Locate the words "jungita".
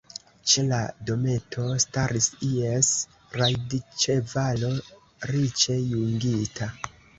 5.93-6.75